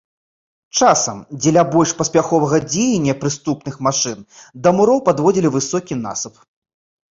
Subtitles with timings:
[0.79, 4.19] Часам, дзеля больш паспяховага дзеяння прыступных машын,
[4.65, 6.45] да муроў падводзілі высокі насып.